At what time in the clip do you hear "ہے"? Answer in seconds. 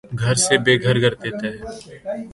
1.47-1.57